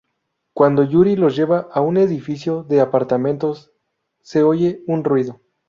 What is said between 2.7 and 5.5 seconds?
apartamentos, se oye un ruido.